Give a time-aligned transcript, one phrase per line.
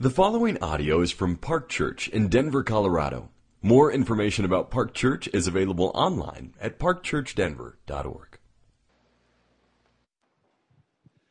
[0.00, 3.30] The following audio is from Park Church in Denver, Colorado.
[3.62, 8.38] More information about Park Church is available online at parkchurchdenver.org.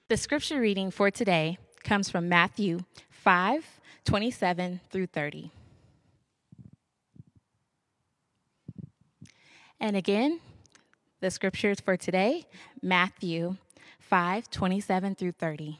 [0.09, 3.65] The scripture reading for today comes from Matthew 5
[4.03, 5.49] 27 through 30.
[9.79, 10.41] And again,
[11.21, 12.43] the scriptures for today,
[12.81, 13.55] Matthew
[14.01, 15.79] 5 27 through 30.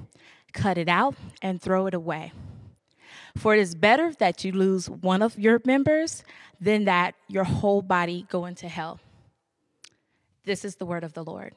[0.53, 2.31] cut it out and throw it away.
[3.37, 6.23] For it is better that you lose one of your members
[6.59, 8.99] than that your whole body go into hell.
[10.45, 11.53] This is the word of the Lord.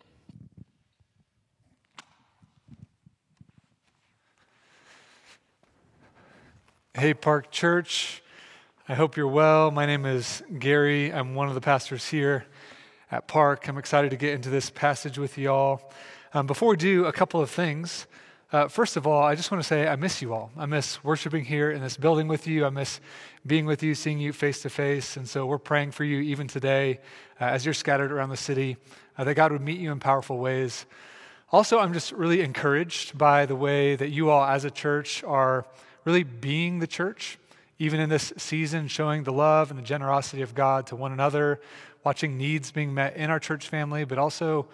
[6.96, 8.22] Hey, Park Church.
[8.88, 9.70] I hope you're well.
[9.70, 11.12] My name is Gary.
[11.12, 12.44] I'm one of the pastors here
[13.10, 13.66] at Park.
[13.66, 15.90] I'm excited to get into this passage with y'all.
[16.34, 18.06] Um, before we do, a couple of things.
[18.54, 20.52] Uh, first of all, I just want to say I miss you all.
[20.56, 22.64] I miss worshiping here in this building with you.
[22.64, 23.00] I miss
[23.44, 25.16] being with you, seeing you face to face.
[25.16, 27.00] And so we're praying for you even today
[27.40, 28.76] uh, as you're scattered around the city,
[29.18, 30.86] uh, that God would meet you in powerful ways.
[31.50, 35.66] Also, I'm just really encouraged by the way that you all as a church are
[36.04, 37.38] really being the church,
[37.80, 41.60] even in this season, showing the love and the generosity of God to one another,
[42.04, 44.68] watching needs being met in our church family, but also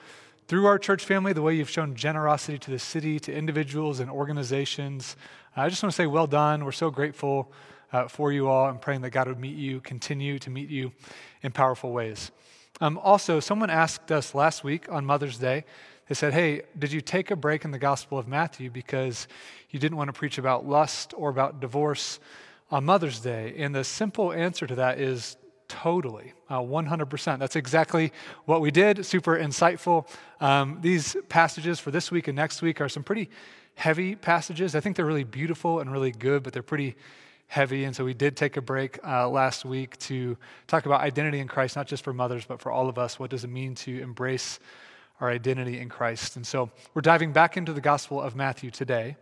[0.50, 4.10] through our church family, the way you've shown generosity to the city, to individuals and
[4.10, 5.14] organizations.
[5.54, 6.64] I just want to say, well done.
[6.64, 7.52] We're so grateful
[7.92, 10.90] uh, for you all and praying that God would meet you, continue to meet you
[11.44, 12.32] in powerful ways.
[12.80, 15.64] Um, also, someone asked us last week on Mother's Day,
[16.08, 19.28] they said, Hey, did you take a break in the Gospel of Matthew because
[19.70, 22.18] you didn't want to preach about lust or about divorce
[22.72, 23.54] on Mother's Day?
[23.56, 25.36] And the simple answer to that is
[25.70, 27.38] Totally, uh, 100%.
[27.38, 28.12] That's exactly
[28.44, 29.06] what we did.
[29.06, 30.08] Super insightful.
[30.40, 33.30] Um, these passages for this week and next week are some pretty
[33.76, 34.74] heavy passages.
[34.74, 36.96] I think they're really beautiful and really good, but they're pretty
[37.46, 37.84] heavy.
[37.84, 40.36] And so we did take a break uh, last week to
[40.66, 43.20] talk about identity in Christ, not just for mothers, but for all of us.
[43.20, 44.58] What does it mean to embrace
[45.20, 46.34] our identity in Christ?
[46.34, 49.16] And so we're diving back into the Gospel of Matthew today.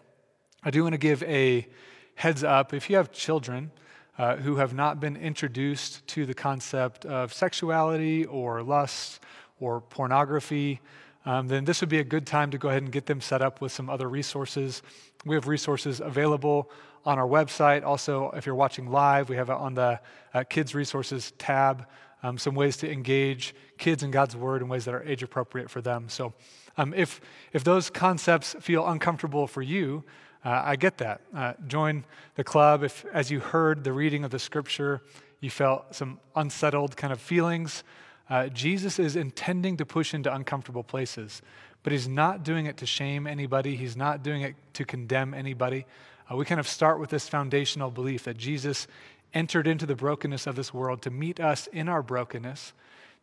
[0.64, 1.68] I do want to give a
[2.14, 2.72] heads up.
[2.72, 3.70] If you have children,
[4.18, 9.20] uh, who have not been introduced to the concept of sexuality or lust
[9.60, 10.80] or pornography,
[11.24, 13.42] um, then this would be a good time to go ahead and get them set
[13.42, 14.82] up with some other resources.
[15.24, 16.70] We have resources available
[17.04, 17.84] on our website.
[17.84, 20.00] Also, if you're watching live, we have on the
[20.34, 21.86] uh, Kids Resources tab.
[22.22, 25.70] Um, some ways to engage kids in God's Word in ways that are age appropriate
[25.70, 26.08] for them.
[26.08, 26.34] So,
[26.76, 27.20] um, if,
[27.52, 30.04] if those concepts feel uncomfortable for you,
[30.44, 31.20] uh, I get that.
[31.34, 32.04] Uh, join
[32.36, 35.02] the club if, as you heard the reading of the scripture,
[35.40, 37.82] you felt some unsettled kind of feelings.
[38.30, 41.42] Uh, Jesus is intending to push into uncomfortable places,
[41.82, 45.86] but he's not doing it to shame anybody, he's not doing it to condemn anybody.
[46.30, 48.86] Uh, we kind of start with this foundational belief that Jesus
[49.34, 52.72] entered into the brokenness of this world to meet us in our brokenness,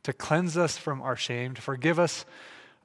[0.03, 2.25] to cleanse us from our shame, to forgive us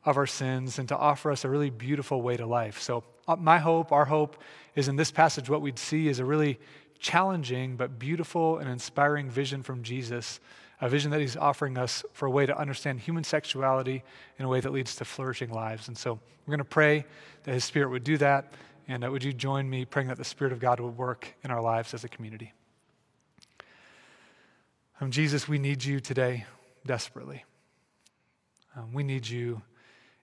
[0.05, 2.81] of our sins, and to offer us a really beautiful way to life.
[2.81, 4.37] So uh, my hope, our hope,
[4.75, 6.59] is in this passage what we'd see is a really
[6.99, 10.41] challenging but beautiful and inspiring vision from Jesus,
[10.81, 14.03] a vision that he's offering us for a way to understand human sexuality
[14.39, 15.89] in a way that leads to flourishing lives.
[15.89, 17.05] And so we're going to pray
[17.45, 18.53] that his spirit would do that.
[18.89, 21.63] And would you join me praying that the Spirit of God would work in our
[21.63, 22.53] lives as a community?
[25.01, 26.45] Um, Jesus, we need you today
[26.85, 27.45] desperately.
[28.77, 29.63] Um, we need you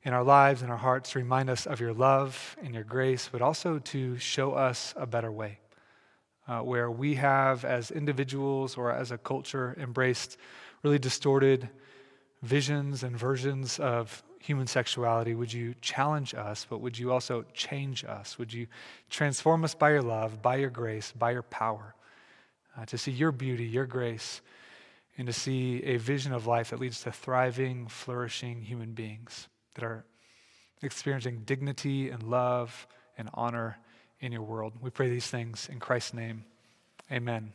[0.08, 3.28] in our lives and our hearts to remind us of your love and your grace,
[3.30, 5.60] but also to show us a better way.
[6.48, 10.38] Uh, where we have, as individuals or as a culture, embraced
[10.82, 11.68] really distorted
[12.42, 18.06] visions and versions of human sexuality, would you challenge us, but would you also change
[18.06, 18.40] us?
[18.40, 18.68] Would you
[19.10, 21.96] transform us by your love, by your grace, by your power,
[22.78, 24.40] uh, to see your beauty, your grace,
[25.18, 29.50] and to see a vision of life that leads to thriving, flourishing human beings?
[29.78, 30.04] That are
[30.82, 33.78] experiencing dignity and love and honor
[34.20, 34.74] in your world.
[34.82, 36.46] We pray these things in Christ's name.
[37.12, 37.54] Amen.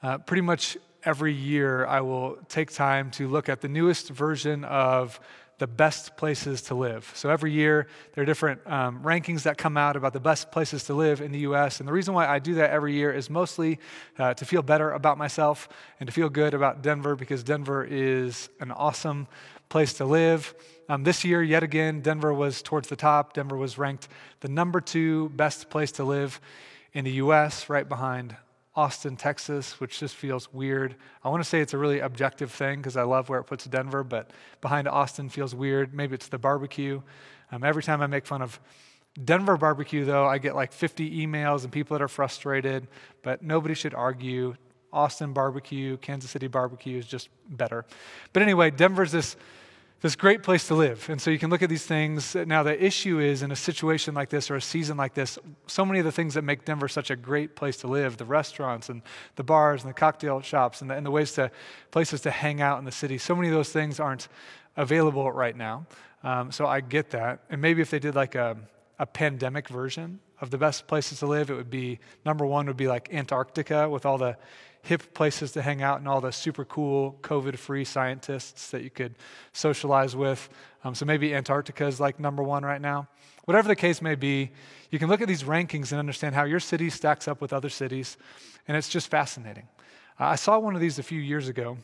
[0.00, 4.64] Uh, pretty much every year, I will take time to look at the newest version
[4.64, 5.18] of
[5.58, 7.10] the best places to live.
[7.14, 10.84] So every year, there are different um, rankings that come out about the best places
[10.84, 11.80] to live in the US.
[11.80, 13.80] And the reason why I do that every year is mostly
[14.18, 15.68] uh, to feel better about myself
[15.98, 19.26] and to feel good about Denver because Denver is an awesome
[19.74, 20.54] place to live.
[20.88, 23.32] Um, this year, yet again, Denver was towards the top.
[23.32, 24.06] Denver was ranked
[24.38, 26.40] the number two best place to live
[26.92, 28.36] in the US, right behind
[28.76, 30.94] Austin, Texas, which just feels weird.
[31.24, 33.64] I want to say it's a really objective thing because I love where it puts
[33.64, 34.30] Denver, but
[34.60, 35.92] behind Austin feels weird.
[35.92, 37.02] Maybe it's the barbecue.
[37.50, 38.60] Um, every time I make fun of
[39.24, 42.86] Denver barbecue, though, I get like 50 emails and people that are frustrated,
[43.22, 44.54] but nobody should argue.
[44.92, 47.84] Austin barbecue, Kansas City barbecue is just better.
[48.32, 49.34] But anyway, Denver's this
[50.04, 51.08] this great place to live.
[51.08, 52.34] And so you can look at these things.
[52.34, 55.86] Now, the issue is in a situation like this or a season like this, so
[55.86, 58.90] many of the things that make Denver such a great place to live the restaurants
[58.90, 59.00] and
[59.36, 61.50] the bars and the cocktail shops and the, and the ways to
[61.90, 64.28] places to hang out in the city so many of those things aren't
[64.76, 65.86] available right now.
[66.22, 67.40] Um, so I get that.
[67.48, 68.58] And maybe if they did like a,
[68.98, 72.76] a pandemic version of the best places to live, it would be number one would
[72.76, 74.36] be like Antarctica with all the
[74.84, 78.90] hip places to hang out and all the super cool COVID free scientists that you
[78.90, 79.14] could
[79.52, 80.48] socialize with.
[80.84, 83.08] Um, so maybe Antarctica is like number one right now.
[83.46, 84.50] Whatever the case may be,
[84.90, 87.70] you can look at these rankings and understand how your city stacks up with other
[87.70, 88.18] cities,
[88.68, 89.68] and it's just fascinating.
[90.20, 91.78] Uh, I saw one of these a few years ago,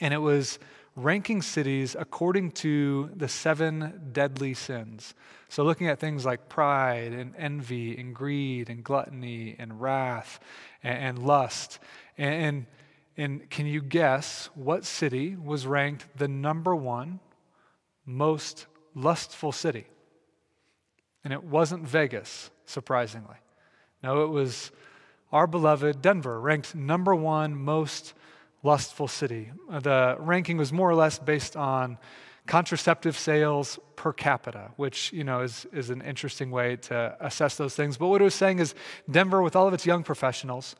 [0.00, 0.60] and it was
[0.96, 5.14] ranking cities according to the seven deadly sins.
[5.48, 10.38] So, looking at things like pride and envy and greed and gluttony and wrath
[10.82, 11.80] and, and lust.
[12.18, 12.66] And,
[13.16, 17.20] and can you guess what city was ranked the number one
[18.04, 19.86] most lustful city?
[21.24, 23.36] And it wasn't Vegas, surprisingly.
[24.02, 24.70] No, it was
[25.32, 28.14] our beloved Denver, ranked number one most
[28.62, 29.52] lustful city.
[29.68, 31.98] The ranking was more or less based on
[32.46, 37.74] contraceptive sales per capita, which you know is, is an interesting way to assess those
[37.74, 37.96] things.
[37.96, 38.74] But what it was saying is
[39.10, 40.74] Denver, with all of its young professionals,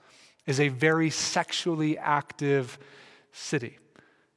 [0.47, 2.79] is a very sexually active
[3.33, 3.79] city.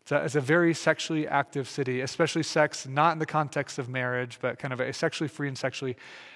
[0.02, 3.88] It's a, it's a, very sexually active city, especially sex, not in the context of
[3.88, 5.96] marriage, but kind of a sexually free and sexually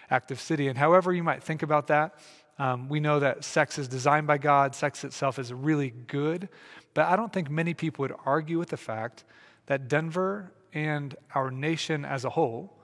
[0.10, 0.70] active city.
[0.70, 2.18] And however you might think about that,
[2.60, 6.50] um, we know that sex is designed by God, sex itself is really good,
[6.94, 9.26] but I don't think many people would argue with the fact
[9.68, 12.77] that Denver and our nation as a whole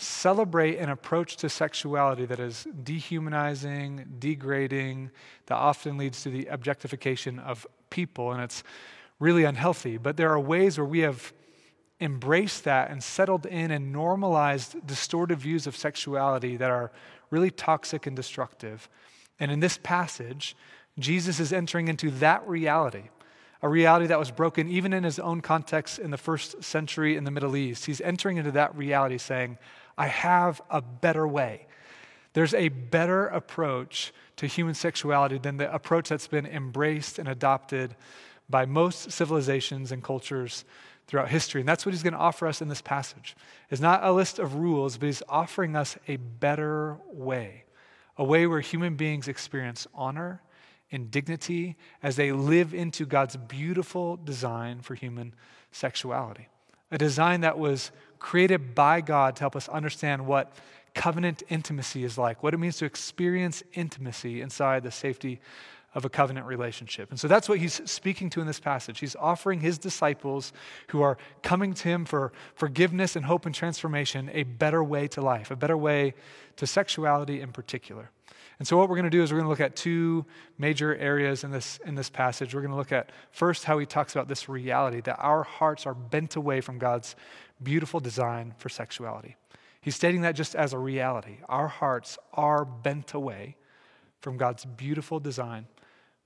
[0.00, 5.10] celebrate an approach to sexuality that is dehumanizing, degrading,
[5.46, 8.62] that often leads to the objectification of people, and it's
[9.18, 9.98] really unhealthy.
[9.98, 11.32] But there are ways where we have
[12.00, 16.90] embraced that and settled in and normalized distorted views of sexuality that are
[17.30, 18.88] really toxic and destructive.
[19.38, 20.56] And in this passage,
[20.98, 23.10] Jesus is entering into that reality
[23.62, 27.24] a reality that was broken even in his own context in the first century in
[27.24, 27.86] the Middle East.
[27.86, 29.58] He's entering into that reality saying,
[30.00, 31.66] I have a better way.
[32.32, 37.94] There's a better approach to human sexuality than the approach that's been embraced and adopted
[38.48, 40.64] by most civilizations and cultures
[41.06, 41.60] throughout history.
[41.60, 43.36] And that's what he's going to offer us in this passage.
[43.68, 47.64] It's not a list of rules, but he's offering us a better way,
[48.16, 50.40] a way where human beings experience honor
[50.90, 55.34] and dignity as they live into God's beautiful design for human
[55.72, 56.48] sexuality.
[56.90, 60.52] A design that was created by God to help us understand what
[60.94, 65.40] covenant intimacy is like, what it means to experience intimacy inside the safety
[65.94, 67.10] of a covenant relationship.
[67.10, 69.00] And so that's what he's speaking to in this passage.
[69.00, 70.52] He's offering his disciples
[70.88, 75.20] who are coming to him for forgiveness and hope and transformation a better way to
[75.20, 76.14] life, a better way
[76.56, 78.10] to sexuality in particular.
[78.60, 80.26] And so, what we're going to do is we're going to look at two
[80.58, 82.54] major areas in this, in this passage.
[82.54, 85.86] We're going to look at first how he talks about this reality that our hearts
[85.86, 87.16] are bent away from God's
[87.62, 89.36] beautiful design for sexuality.
[89.80, 91.38] He's stating that just as a reality.
[91.48, 93.56] Our hearts are bent away
[94.20, 95.66] from God's beautiful design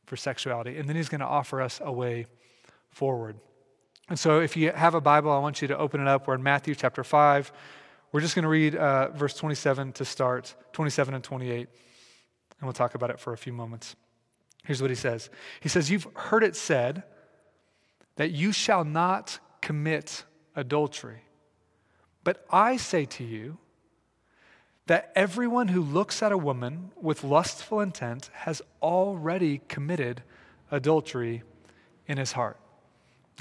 [0.06, 0.76] for sexuality.
[0.76, 2.26] And then he's going to offer us a way
[2.90, 3.36] forward.
[4.08, 6.26] And so, if you have a Bible, I want you to open it up.
[6.26, 7.52] We're in Matthew chapter 5.
[8.12, 11.68] We're just going to read uh, verse 27 to start, 27 and 28
[12.64, 13.96] and we'll talk about it for a few moments.
[14.64, 15.28] Here's what he says
[15.60, 17.02] He says, You've heard it said
[18.16, 20.24] that you shall not commit
[20.56, 21.22] adultery.
[22.22, 23.58] But I say to you
[24.86, 30.22] that everyone who looks at a woman with lustful intent has already committed
[30.70, 31.42] adultery
[32.06, 32.58] in his heart.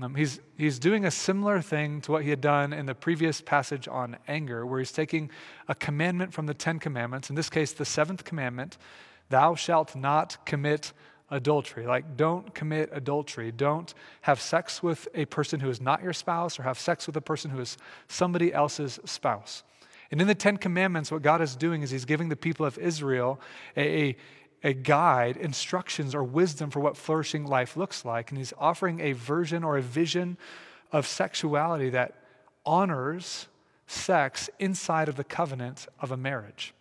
[0.01, 3.41] Um, he's, he's doing a similar thing to what he had done in the previous
[3.41, 5.29] passage on anger, where he's taking
[5.67, 8.77] a commandment from the Ten Commandments, in this case, the seventh commandment,
[9.29, 10.93] Thou shalt not commit
[11.34, 11.86] adultery.
[11.86, 13.52] Like, don't commit adultery.
[13.52, 17.18] Don't have sex with a person who is not your spouse or have sex with
[17.18, 19.63] a person who is somebody else's spouse.
[20.12, 22.78] And in the Ten Commandments, what God is doing is He's giving the people of
[22.78, 23.40] Israel
[23.75, 24.18] a, a,
[24.63, 28.30] a guide, instructions, or wisdom for what flourishing life looks like.
[28.30, 30.38] And He's offering a version or a vision
[30.92, 32.13] of sexuality that
[32.63, 33.48] honors
[33.88, 36.74] sex inside of the covenant of a marriage.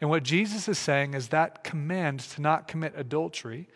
[0.00, 3.68] And what Jesus is saying is that command to not commit adultery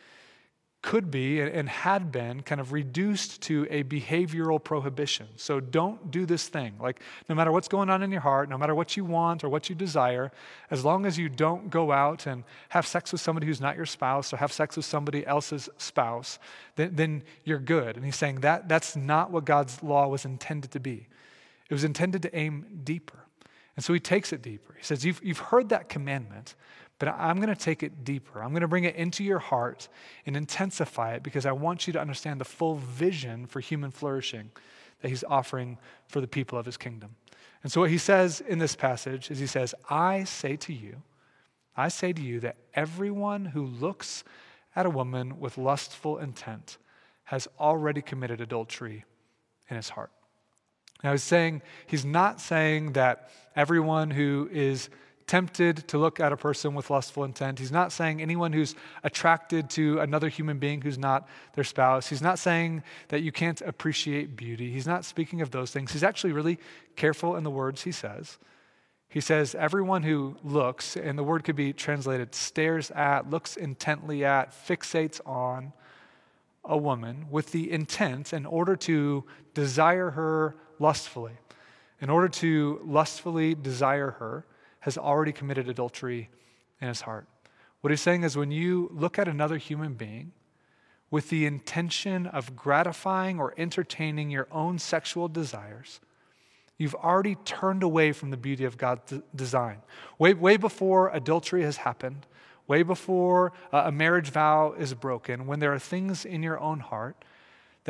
[0.83, 5.27] could be and had been kind of reduced to a behavioral prohibition.
[5.37, 6.75] So don't do this thing.
[6.81, 9.50] Like, no matter what's going on in your heart, no matter what you want or
[9.50, 10.33] what you desire,
[10.71, 13.85] as long as you don't go out and have sex with somebody who's not your
[13.85, 16.39] spouse or have sex with somebody else's spouse,
[16.77, 17.97] then, then you're good.
[17.97, 21.09] And he's saying that that's not what God's law was intended to be.
[21.69, 23.27] It was intended to aim deeper.
[23.81, 24.75] And so he takes it deeper.
[24.77, 26.55] He says, You've, you've heard that commandment,
[26.99, 28.43] but I'm going to take it deeper.
[28.43, 29.89] I'm going to bring it into your heart
[30.27, 34.51] and intensify it because I want you to understand the full vision for human flourishing
[35.01, 37.17] that he's offering for the people of his kingdom.
[37.63, 41.01] And so, what he says in this passage is he says, I say to you,
[41.75, 44.25] I say to you that everyone who looks
[44.77, 46.77] at a woman with lustful intent
[47.25, 49.07] has already committed adultery
[49.71, 50.11] in his heart.
[51.02, 54.90] Now, he's saying, he's not saying that everyone who is
[55.26, 57.61] tempted to look at a person with lustful intent.
[57.61, 62.09] He's not saying anyone who's attracted to another human being who's not their spouse.
[62.09, 64.73] He's not saying that you can't appreciate beauty.
[64.73, 65.92] He's not speaking of those things.
[65.92, 66.59] He's actually really
[66.97, 68.38] careful in the words he says.
[69.09, 74.25] He says, everyone who looks, and the word could be translated stares at, looks intently
[74.25, 75.73] at, fixates on
[76.64, 81.35] a woman with the intent in order to desire her lustfully,
[82.01, 84.45] in order to lustfully desire her,
[84.81, 86.31] has already committed adultery
[86.81, 87.27] in his heart.
[87.83, 90.33] What he's saying is when you look at another human being
[91.11, 96.01] with the intention of gratifying or entertaining your own sexual desires,
[96.79, 99.79] you've already turned away from the beauty of God's design.
[100.19, 102.27] Way, way before adultery has happened,
[102.67, 106.81] way before uh, a marriage vow is broken, when there are things in your own
[106.81, 107.23] heart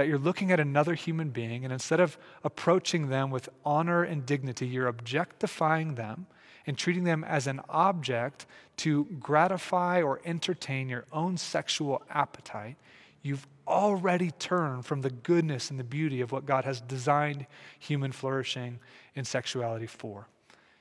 [0.00, 4.24] that you're looking at another human being, and instead of approaching them with honor and
[4.24, 6.26] dignity, you're objectifying them
[6.66, 8.46] and treating them as an object
[8.78, 12.76] to gratify or entertain your own sexual appetite,
[13.20, 17.44] you've already turned from the goodness and the beauty of what God has designed
[17.78, 18.78] human flourishing
[19.14, 20.28] in sexuality for.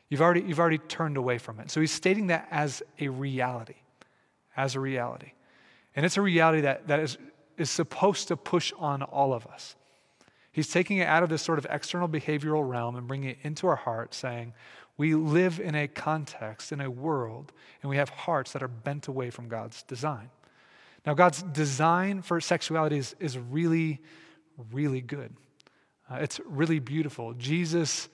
[0.08, 1.72] You've already, you've already turned away from it.
[1.72, 3.76] So he's stating that as a reality,
[4.56, 5.34] as a reality.
[5.94, 7.18] And it's a reality that, that is
[7.60, 9.76] is supposed to push on all of us.
[10.52, 13.68] He's taking it out of this sort of external behavioral realm and bringing it into
[13.68, 14.54] our heart, saying,
[14.98, 17.52] We live in a context, in a world,
[17.82, 20.30] and we have hearts that are bent away from God's design.
[21.06, 24.02] Now, God's design for sexuality is, is really,
[24.72, 25.34] really good.
[26.12, 27.34] Uh, it's really beautiful.
[27.34, 28.10] Jesus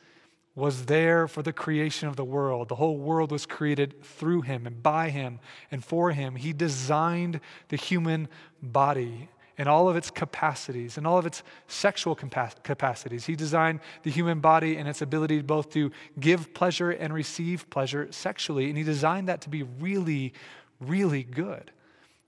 [0.54, 2.70] was there for the creation of the world.
[2.70, 5.40] The whole world was created through him and by him
[5.72, 6.36] and for him.
[6.36, 8.30] He designed the human
[8.62, 13.25] body in all of its capacities in all of its sexual capacities.
[13.25, 18.07] He designed the human body and its ability both to give pleasure and receive pleasure
[18.12, 18.67] sexually.
[18.69, 20.33] And he designed that to be really,
[20.79, 21.71] really good.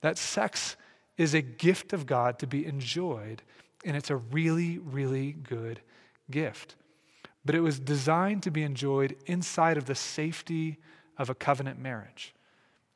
[0.00, 0.76] That sex
[1.16, 3.42] is a gift of God to be enjoyed,
[3.84, 5.80] and it's a really, really good
[6.30, 6.76] gift.
[7.44, 10.78] But it was designed to be enjoyed inside of the safety
[11.16, 12.34] of a covenant marriage.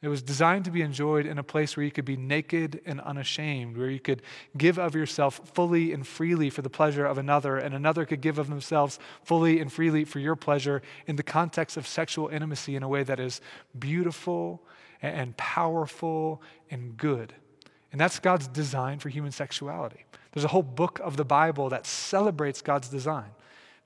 [0.03, 3.01] It was designed to be enjoyed in a place where you could be naked and
[3.01, 4.23] unashamed, where you could
[4.59, 8.37] give of yourself fully and freely for the pleasure of another, and another could give
[8.37, 12.83] of themselves fully and freely for your pleasure in the context of sexual intimacy in
[12.83, 13.41] a way that is
[13.79, 14.61] beautiful
[15.03, 17.33] and powerful and good.
[17.93, 20.05] And that's God's design for human sexuality.
[20.33, 23.31] There's a whole book of the Bible that celebrates God's design.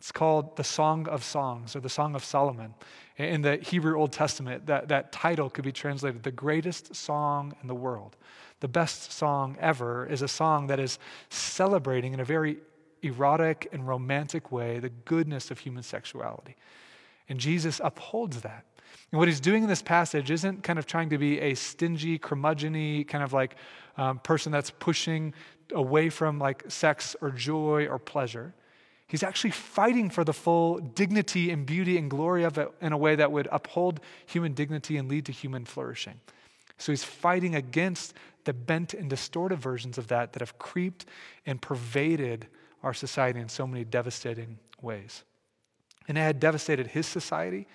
[0.07, 2.75] It's called the Song of Songs or the Song of Solomon.
[3.17, 7.67] In the Hebrew Old Testament, that, that title could be translated the greatest song in
[7.67, 8.15] the world.
[8.61, 12.59] The best song ever is a song that is celebrating in a very
[13.03, 16.55] erotic and romantic way the goodness of human sexuality.
[17.29, 18.65] And Jesus upholds that.
[19.11, 22.17] And what he's doing in this passage isn't kind of trying to be a stingy,
[22.17, 23.57] curmudgeony kind of like
[23.97, 25.35] um, person that's pushing
[25.73, 28.55] away from like sex or joy or pleasure.
[29.09, 32.99] He's actually fighting for the full dignity and beauty and glory of it in a
[32.99, 36.21] way that would uphold human dignity and lead to human flourishing.
[36.79, 41.07] So he's fighting against the bent and distorted versions of that that have creeped
[41.47, 42.49] and pervaded
[42.83, 45.25] our society in so many devastating ways.
[46.09, 47.67] And it had devastated his society,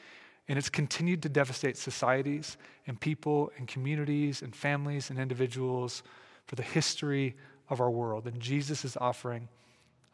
[0.47, 2.57] and it's continued to devastate societies
[2.87, 6.03] and people and communities and families and individuals
[6.45, 7.35] for the history
[7.69, 8.27] of our world.
[8.27, 9.47] And Jesus is offering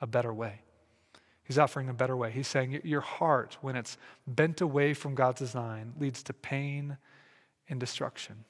[0.01, 0.62] a better way.
[1.48, 2.30] He's offering a better way.
[2.30, 6.98] He's saying your heart, when it's bent away from God's design, leads to pain
[7.70, 8.44] and destruction.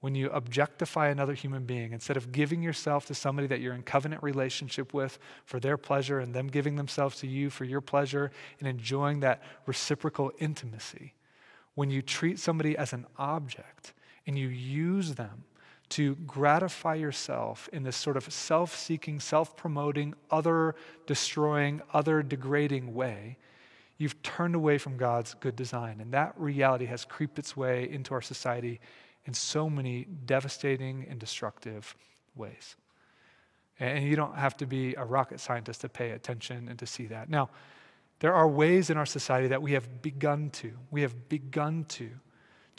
[0.00, 3.82] When you objectify another human being, instead of giving yourself to somebody that you're in
[3.82, 8.30] covenant relationship with for their pleasure and them giving themselves to you for your pleasure
[8.58, 11.14] and enjoying that reciprocal intimacy,
[11.74, 13.94] when you treat somebody as an object
[14.26, 15.44] and you use them
[15.90, 20.74] to gratify yourself in this sort of self seeking, self promoting, other
[21.06, 23.36] destroying, other degrading way,
[23.98, 26.00] you've turned away from God's good design.
[26.00, 28.80] And that reality has creeped its way into our society
[29.26, 31.94] in so many devastating and destructive
[32.34, 32.76] ways.
[33.78, 37.06] And you don't have to be a rocket scientist to pay attention and to see
[37.06, 37.28] that.
[37.28, 37.50] Now,
[38.20, 42.10] there are ways in our society that we have begun to, we have begun to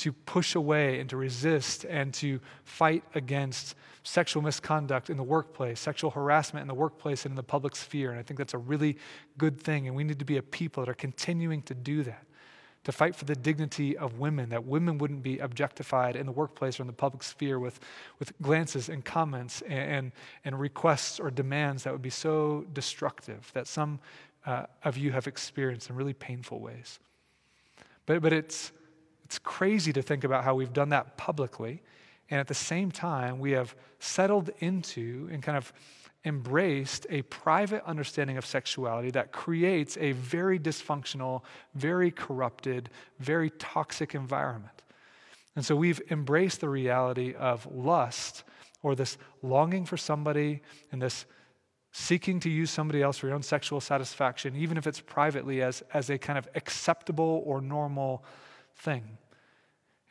[0.02, 5.80] to push away and to resist and to fight against sexual misconduct in the workplace,
[5.80, 8.10] sexual harassment in the workplace and in the public sphere.
[8.10, 8.98] And I think that's a really
[9.38, 9.88] good thing.
[9.88, 12.26] And we need to be a people that are continuing to do that,
[12.86, 16.80] to fight for the dignity of women, that women wouldn't be objectified in the workplace
[16.80, 17.80] or in the public sphere with,
[18.18, 20.12] with glances and comments and, and,
[20.46, 24.00] and requests or demands that would be so destructive that some
[24.48, 27.00] uh, of you have experienced in really painful ways.
[28.08, 28.72] But, but it's
[29.32, 31.82] it's crazy to think about how we've done that publicly.
[32.30, 35.72] And at the same time, we have settled into and kind of
[36.26, 41.44] embraced a private understanding of sexuality that creates a very dysfunctional,
[41.76, 44.84] very corrupted, very toxic environment.
[45.56, 48.44] And so we've embraced the reality of lust
[48.84, 50.62] or this longing for somebody
[50.92, 51.24] and this
[51.94, 55.84] seeking to use somebody else for your own sexual satisfaction, even if it's privately, as,
[55.94, 58.26] as a kind of acceptable or normal
[58.76, 59.18] thing.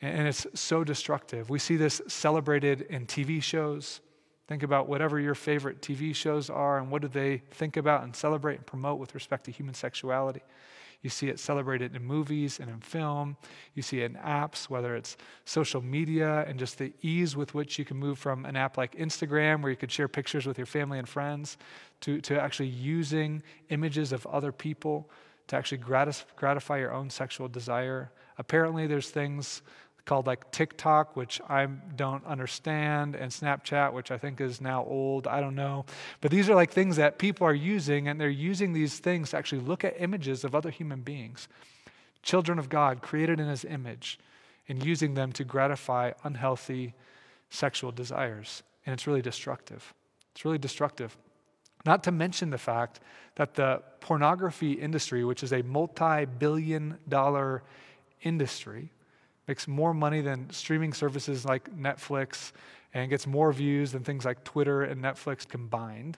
[0.02, 1.50] And it's so destructive.
[1.50, 4.00] We see this celebrated in TV shows.
[4.48, 8.16] Think about whatever your favorite TV shows are and what do they think about and
[8.16, 10.40] celebrate and promote with respect to human sexuality.
[11.02, 13.36] You see it celebrated in movies and in film.
[13.74, 17.78] You see it in apps, whether it's social media and just the ease with which
[17.78, 20.66] you can move from an app like Instagram, where you could share pictures with your
[20.66, 21.56] family and friends,
[22.00, 25.10] to, to actually using images of other people
[25.50, 25.78] to actually
[26.36, 28.12] gratify your own sexual desire.
[28.38, 29.62] Apparently, there's things
[30.10, 35.28] called like TikTok, which I don't understand, and Snapchat, which I think is now old.
[35.28, 35.84] I don't know.
[36.20, 39.36] But these are like things that people are using, and they're using these things to
[39.36, 41.46] actually look at images of other human beings,
[42.24, 44.18] children of God, created in his image,
[44.68, 46.92] and using them to gratify unhealthy
[47.48, 48.64] sexual desires.
[48.84, 49.94] And it's really destructive.
[50.32, 51.16] It's really destructive.
[51.86, 52.98] Not to mention the fact
[53.36, 57.62] that the pornography industry, which is a multi billion dollar
[58.22, 58.90] industry,
[59.50, 62.52] makes more money than streaming services like Netflix
[62.94, 66.16] and gets more views than things like Twitter and Netflix combined.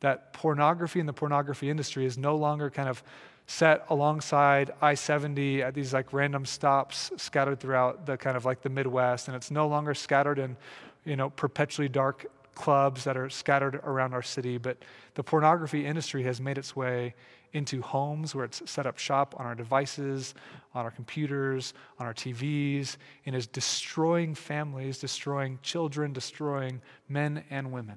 [0.00, 3.02] That pornography and the pornography industry is no longer kind of
[3.46, 8.62] set alongside I 70 at these like random stops scattered throughout the kind of like
[8.62, 10.56] the Midwest, and it's no longer scattered in,
[11.04, 12.24] you know, perpetually dark
[12.54, 14.78] clubs that are scattered around our city, but
[15.16, 17.14] the pornography industry has made its way
[17.54, 20.34] into homes where it's set up shop on our devices,
[20.74, 27.72] on our computers, on our TVs, and is destroying families, destroying children, destroying men and
[27.72, 27.96] women.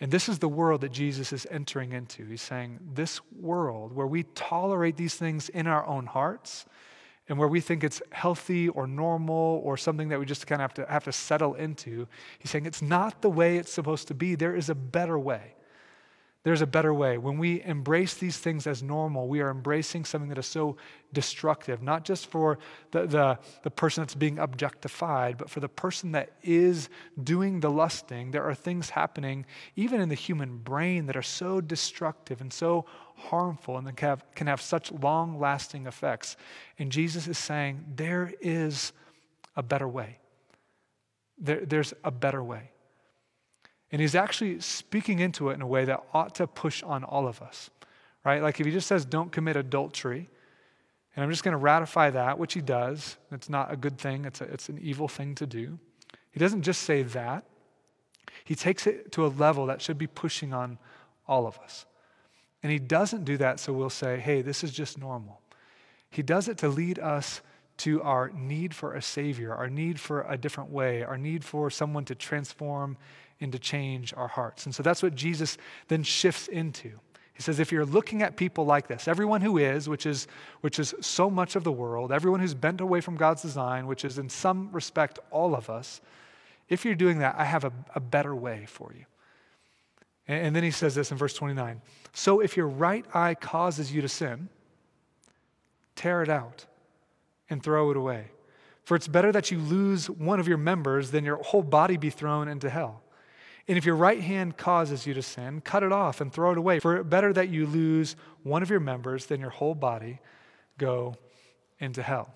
[0.00, 2.26] And this is the world that Jesus is entering into.
[2.26, 6.66] He's saying, This world where we tolerate these things in our own hearts
[7.28, 10.70] and where we think it's healthy or normal or something that we just kind of
[10.70, 12.06] have to, have to settle into,
[12.38, 14.34] he's saying it's not the way it's supposed to be.
[14.34, 15.54] There is a better way.
[16.48, 17.18] There's a better way.
[17.18, 20.78] When we embrace these things as normal, we are embracing something that is so
[21.12, 22.58] destructive, not just for
[22.90, 26.88] the, the, the, person that's being objectified, but for the person that is
[27.22, 28.30] doing the lusting.
[28.30, 29.44] There are things happening,
[29.76, 34.24] even in the human brain, that are so destructive and so harmful and can have,
[34.34, 36.38] can have such long lasting effects.
[36.78, 38.94] And Jesus is saying, there is
[39.54, 40.16] a better way.
[41.36, 42.70] There, there's a better way.
[43.90, 47.26] And he's actually speaking into it in a way that ought to push on all
[47.26, 47.70] of us,
[48.24, 48.42] right?
[48.42, 50.28] Like if he just says, don't commit adultery,
[51.16, 53.16] and I'm just going to ratify that, which he does.
[53.32, 55.78] It's not a good thing, it's, a, it's an evil thing to do.
[56.30, 57.44] He doesn't just say that,
[58.44, 60.78] he takes it to a level that should be pushing on
[61.26, 61.86] all of us.
[62.62, 65.40] And he doesn't do that so we'll say, hey, this is just normal.
[66.10, 67.40] He does it to lead us
[67.78, 71.70] to our need for a Savior, our need for a different way, our need for
[71.70, 72.96] someone to transform
[73.40, 74.66] and to change our hearts.
[74.66, 76.90] And so that's what Jesus then shifts into.
[77.34, 80.26] He says, if you're looking at people like this, everyone who is, which is,
[80.60, 84.04] which is so much of the world, everyone who's bent away from God's design, which
[84.04, 86.00] is in some respect all of us,
[86.68, 89.04] If you're doing that, I have a, a better way for you.
[90.26, 91.80] And, and then he says this in verse 29
[92.12, 94.48] So if your right eye causes you to sin,
[95.94, 96.66] tear it out
[97.48, 98.26] and throw it away.
[98.84, 102.10] For it's better that you lose one of your members than your whole body be
[102.10, 103.02] thrown into hell.
[103.68, 106.58] And if your right hand causes you to sin, cut it off and throw it
[106.58, 106.80] away.
[106.80, 110.20] For better that you lose one of your members than your whole body
[110.78, 111.16] go
[111.78, 112.32] into hell.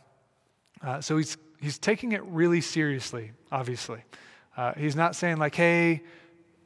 [0.85, 4.01] Uh, so he's, he's taking it really seriously, obviously.
[4.57, 6.03] Uh, he's not saying, like, hey,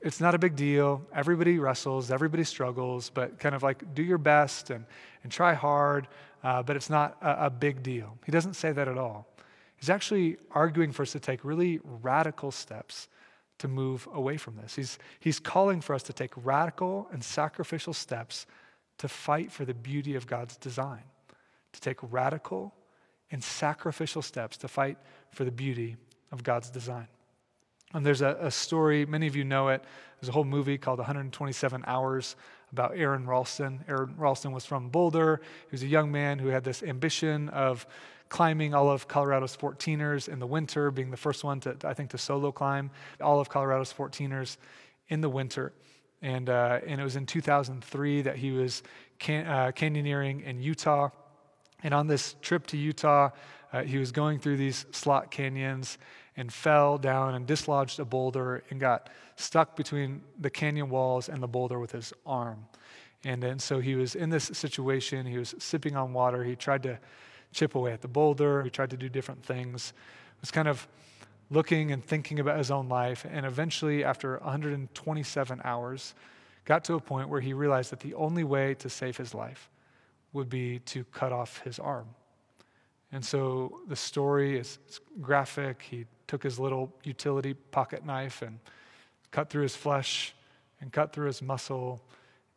[0.01, 1.03] it's not a big deal.
[1.15, 4.85] Everybody wrestles, everybody struggles, but kind of like do your best and,
[5.23, 6.09] and try hard,
[6.43, 8.19] uh, but it's not a, a big deal.
[8.25, 9.29] He doesn't say that at all.
[9.77, 13.09] He's actually arguing for us to take really radical steps
[13.59, 14.77] to move away from this.
[14.77, 18.47] He's, he's calling for us to take radical and sacrificial steps
[18.99, 21.03] to fight for the beauty of God's design,
[21.73, 22.75] to take radical
[23.31, 24.99] and sacrificial steps to fight
[25.31, 25.97] for the beauty
[26.33, 27.09] of God's design.
[27.93, 29.83] And there's a, a, story, many of you know it.
[30.21, 32.37] There's a whole movie called 127 Hours
[32.73, 33.85] about Aron Ralston.
[33.89, 35.41] Aron Ralston was from Boulder.
[35.63, 37.87] He was a young man who had this ambition of
[38.29, 42.11] climbing all of Colorado's 14ers in the winter, being the first one to, I think,
[42.11, 44.57] to solo climb all of Colorado's 14ers
[45.09, 45.73] in the winter.
[46.23, 48.83] And, uh, and it was in 2003 that he was
[49.19, 51.11] can, uh, canyoneering in Utah.
[51.83, 53.31] And on this trip to Utah,
[53.73, 55.99] uh, he was going through these slot canyons
[56.37, 61.43] and fell down and dislodged a boulder and got stuck between the canyon walls and
[61.43, 62.67] the boulder with his arm.
[63.25, 65.27] And then so he was in this situation.
[65.27, 66.45] He was sipping on water.
[66.45, 66.99] He tried to
[67.53, 68.63] chip away at the boulder.
[68.63, 69.93] He tried to do different things.
[70.41, 70.87] Was kind of
[71.51, 73.27] looking and thinking about his own life.
[73.31, 76.15] And eventually, after 127 hours,
[76.65, 79.71] got to a point where he realized that the only way to save his life
[80.33, 82.09] would be to cut off his arm.
[83.13, 84.79] And so the story is
[85.21, 85.83] graphic.
[85.83, 88.59] He took his little utility pocket knife and
[89.31, 90.35] cut through his flesh
[90.81, 92.03] and cut through his muscle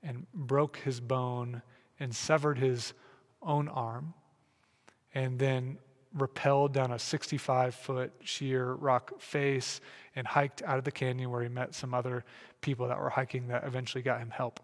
[0.04, 1.62] and broke his bone
[2.00, 2.94] and severed his
[3.42, 4.14] own arm
[5.14, 5.78] and then
[6.18, 9.80] rappelled down a 65 foot sheer rock face
[10.16, 12.26] and hiked out of the canyon where he met some other
[12.62, 14.60] people that were hiking that eventually got him help.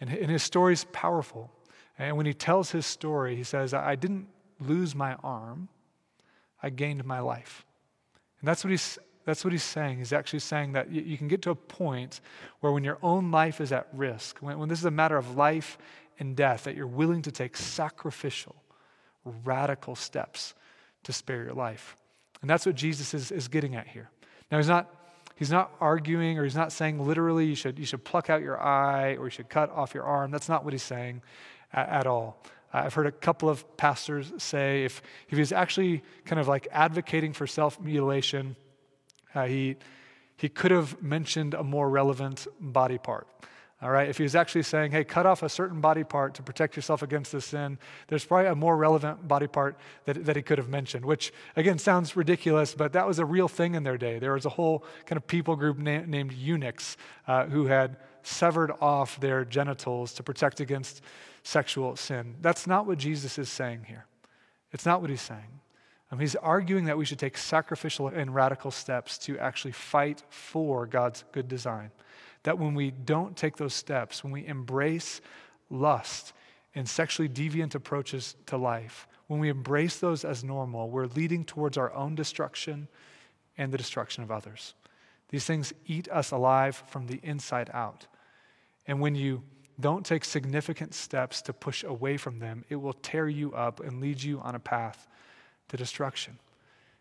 [0.00, 1.50] And, and his is powerful.
[1.98, 4.26] And when he tells his story, he says, I didn't
[4.60, 5.68] lose my arm,
[6.62, 7.64] I gained my life.
[8.40, 9.98] And that's what he's, that's what he's saying.
[9.98, 12.20] He's actually saying that you, you can get to a point
[12.60, 15.36] where when your own life is at risk, when, when this is a matter of
[15.36, 15.78] life
[16.18, 18.56] and death, that you're willing to take sacrificial,
[19.44, 20.54] radical steps
[21.04, 21.96] to spare your life.
[22.40, 24.10] And that's what Jesus is, is getting at here.
[24.50, 24.92] Now, he's not,
[25.36, 28.60] he's not arguing or he's not saying literally you should, you should pluck out your
[28.60, 30.30] eye or you should cut off your arm.
[30.30, 31.22] That's not what he's saying
[31.72, 32.42] at, at all.
[32.72, 37.32] I've heard a couple of pastors say if, if he's actually kind of like advocating
[37.32, 38.56] for self mutilation,
[39.34, 39.76] uh, he,
[40.36, 43.26] he could have mentioned a more relevant body part.
[43.82, 46.42] All right, if he was actually saying, hey, cut off a certain body part to
[46.42, 50.40] protect yourself against this sin, there's probably a more relevant body part that, that he
[50.40, 53.98] could have mentioned, which again sounds ridiculous, but that was a real thing in their
[53.98, 54.18] day.
[54.18, 56.96] There was a whole kind of people group na- named eunuchs
[57.28, 61.02] uh, who had severed off their genitals to protect against
[61.42, 62.36] sexual sin.
[62.40, 64.06] That's not what Jesus is saying here.
[64.72, 65.60] It's not what he's saying.
[66.10, 70.86] Um, he's arguing that we should take sacrificial and radical steps to actually fight for
[70.86, 71.90] God's good design.
[72.44, 75.20] That when we don't take those steps, when we embrace
[75.68, 76.32] lust
[76.74, 81.76] and sexually deviant approaches to life, when we embrace those as normal, we're leading towards
[81.76, 82.86] our own destruction
[83.58, 84.74] and the destruction of others.
[85.30, 88.06] These things eat us alive from the inside out.
[88.86, 89.42] And when you
[89.80, 94.00] don't take significant steps to push away from them, it will tear you up and
[94.00, 95.08] lead you on a path
[95.68, 96.38] to destruction.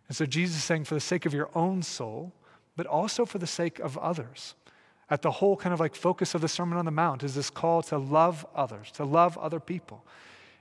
[0.07, 2.31] And so Jesus is saying, for the sake of your own soul,
[2.75, 4.55] but also for the sake of others.
[5.09, 7.49] At the whole kind of like focus of the Sermon on the Mount is this
[7.49, 10.03] call to love others, to love other people.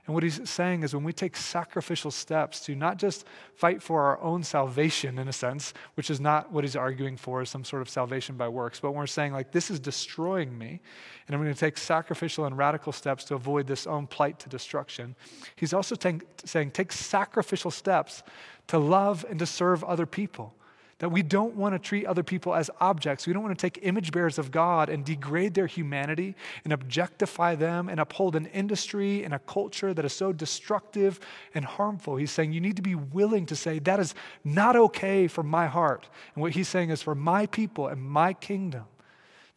[0.05, 4.03] And what he's saying is when we take sacrificial steps to not just fight for
[4.03, 7.63] our own salvation, in a sense, which is not what he's arguing for, is some
[7.63, 10.79] sort of salvation by works, but when we're saying, like, this is destroying me,
[11.27, 14.49] and I'm going to take sacrificial and radical steps to avoid this own plight to
[14.49, 15.15] destruction,
[15.55, 18.21] he's also t- saying, take sacrificial steps
[18.67, 20.53] to love and to serve other people.
[20.99, 23.27] That we don't want to treat other people as objects.
[23.27, 27.55] We don't want to take image bearers of God and degrade their humanity and objectify
[27.55, 31.19] them and uphold an industry and a culture that is so destructive
[31.53, 32.15] and harmful.
[32.15, 35.67] He's saying you need to be willing to say, that is not okay for my
[35.67, 36.07] heart.
[36.33, 38.85] And what he's saying is for my people and my kingdom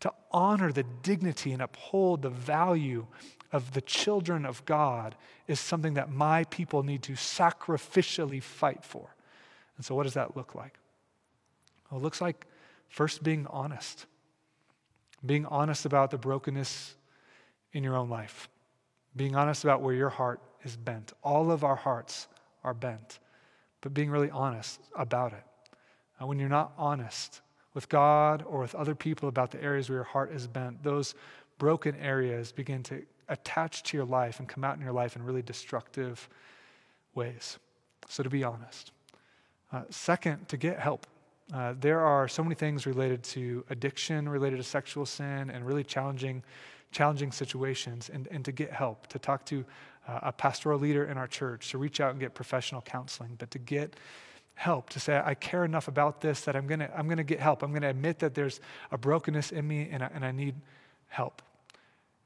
[0.00, 3.06] to honor the dignity and uphold the value
[3.52, 9.14] of the children of God is something that my people need to sacrificially fight for.
[9.76, 10.78] And so, what does that look like?
[11.90, 12.46] Well, it looks like
[12.88, 14.06] first being honest,
[15.24, 16.94] being honest about the brokenness
[17.72, 18.48] in your own life,
[19.16, 21.12] being honest about where your heart is bent.
[21.22, 22.28] All of our hearts
[22.64, 23.18] are bent,
[23.80, 25.44] but being really honest about it.
[26.20, 27.40] Uh, when you're not honest
[27.74, 31.14] with God or with other people about the areas where your heart is bent, those
[31.58, 35.22] broken areas begin to attach to your life and come out in your life in
[35.22, 36.28] really destructive
[37.14, 37.58] ways.
[38.08, 38.92] So, to be honest.
[39.70, 41.06] Uh, second, to get help.
[41.52, 45.84] Uh, there are so many things related to addiction, related to sexual sin, and really
[45.84, 46.42] challenging,
[46.92, 48.10] challenging situations.
[48.12, 49.64] And, and to get help, to talk to
[50.06, 53.50] uh, a pastoral leader in our church, to reach out and get professional counseling, but
[53.52, 53.96] to get
[54.54, 57.38] help, to say, I care enough about this that I'm going to I'm to get
[57.38, 57.62] help.
[57.62, 60.56] I'm going to admit that there's a brokenness in me and I, and I need
[61.06, 61.42] help.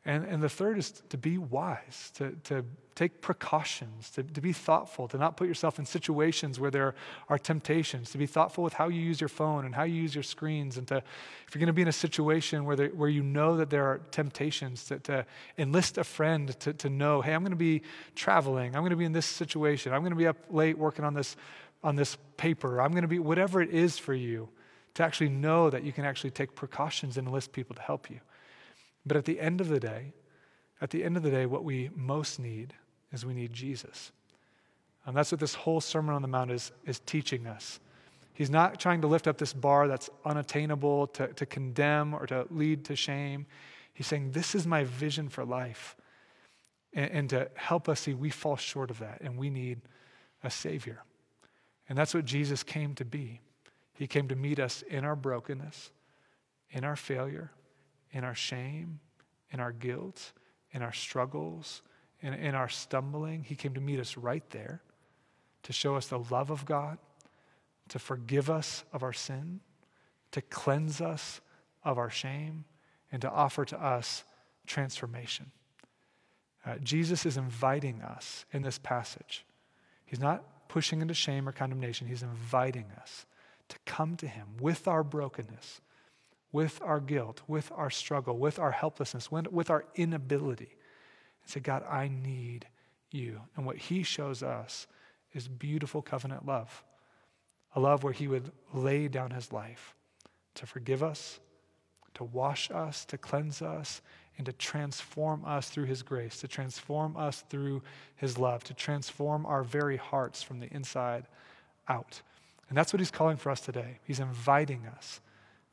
[0.04, 2.64] And, and the third is to be wise, to, to
[2.96, 6.94] take precautions, to, to be thoughtful, to not put yourself in situations where there
[7.28, 10.12] are temptations, to be thoughtful with how you use your phone and how you use
[10.12, 13.08] your screens, and to, if you're going to be in a situation where, there, where
[13.08, 15.24] you know that there are temptations, to, to
[15.56, 17.82] enlist a friend to, to know, hey, I'm going to be
[18.16, 21.04] traveling, I'm going to be in this situation, I'm going to be up late working
[21.04, 21.36] on this,
[21.84, 24.48] on this paper, I'm going to be whatever it is for you,
[24.94, 28.18] to actually know that you can actually take precautions and enlist people to help you.
[29.04, 30.12] But at the end of the day,
[30.80, 32.74] at the end of the day, what we most need
[33.12, 34.12] is we need Jesus.
[35.06, 37.80] And that's what this whole Sermon on the Mount is, is teaching us.
[38.34, 42.46] He's not trying to lift up this bar that's unattainable to, to condemn or to
[42.50, 43.46] lead to shame.
[43.92, 45.96] He's saying, This is my vision for life.
[46.94, 49.80] And, and to help us see we fall short of that and we need
[50.42, 51.04] a Savior.
[51.88, 53.40] And that's what Jesus came to be.
[53.94, 55.90] He came to meet us in our brokenness,
[56.70, 57.50] in our failure,
[58.12, 59.00] in our shame,
[59.50, 60.32] in our guilt,
[60.72, 61.82] in our struggles,
[62.20, 63.42] in, in our stumbling.
[63.42, 64.82] He came to meet us right there
[65.62, 66.98] to show us the love of God,
[67.88, 69.60] to forgive us of our sin,
[70.32, 71.40] to cleanse us
[71.84, 72.64] of our shame,
[73.10, 74.24] and to offer to us
[74.66, 75.50] transformation.
[76.64, 79.44] Uh, Jesus is inviting us in this passage.
[80.04, 83.26] He's not pushing into shame or condemnation, He's inviting us
[83.68, 85.80] to come to Him with our brokenness
[86.52, 90.76] with our guilt, with our struggle, with our helplessness, with our inability,
[91.42, 92.66] and say, God, I need
[93.10, 93.40] you.
[93.56, 94.86] And what He shows us
[95.32, 96.84] is beautiful covenant love
[97.74, 99.94] a love where He would lay down His life
[100.54, 101.40] to forgive us,
[102.14, 104.02] to wash us, to cleanse us,
[104.36, 107.82] and to transform us through His grace, to transform us through
[108.16, 111.24] His love, to transform our very hearts from the inside
[111.88, 112.20] out.
[112.68, 114.00] And that's what He's calling for us today.
[114.04, 115.20] He's inviting us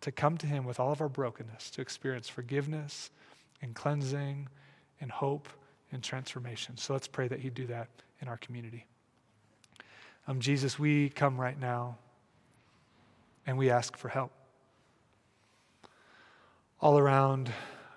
[0.01, 3.11] to come to Him with all of our brokenness, to experience forgiveness
[3.61, 4.47] and cleansing
[5.01, 5.47] and hope
[5.91, 6.77] and transformation.
[6.77, 7.89] So let's pray that He'd do that
[8.21, 8.85] in our community.
[10.27, 11.97] Um, Jesus, we come right now
[13.45, 14.31] and we ask for help.
[16.81, 17.51] All around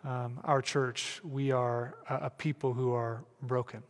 [0.04, 3.82] um, our church, we are a, a people who are broken.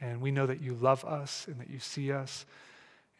[0.00, 2.44] And we know that you love us and that you see us.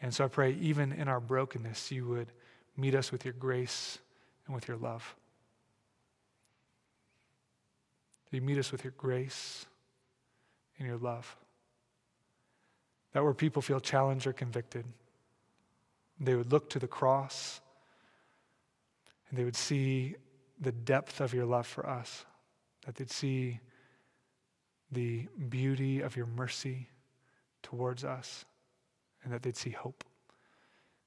[0.03, 2.33] And so I pray, even in our brokenness, you would
[2.77, 3.99] Meet us with your grace
[4.47, 5.15] and with your love.
[8.31, 9.67] That you meet us with your grace
[10.79, 11.37] and your love.
[13.13, 14.85] That where people feel challenged or convicted,
[16.21, 17.61] they would look to the cross
[19.29, 20.17] and they would see
[20.61, 22.25] the depth of your love for us,
[22.85, 23.61] that they'd see
[24.93, 26.89] the beauty of your mercy
[27.63, 28.45] towards us,
[29.25, 30.05] and that they'd see hope.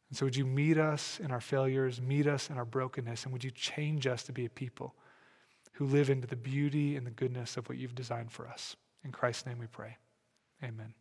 [0.10, 3.34] And so, would you meet us in our failures, meet us in our brokenness, and
[3.34, 4.95] would you change us to be a people
[5.74, 8.76] who live into the beauty and the goodness of what you've designed for us?
[9.04, 9.98] In Christ's name we pray.
[10.63, 10.93] Amen.